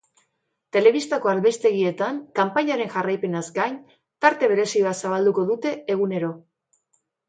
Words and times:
Telebistako 0.77 1.31
albistegietan, 1.33 2.17
kanpainaren 2.41 2.91
jarraipenaz 2.97 3.45
gain, 3.61 3.79
tarte 4.27 4.53
berezi 4.57 4.85
bat 4.91 5.03
zabalduko 5.09 5.49
dute 5.55 5.81
egunero. 5.99 6.37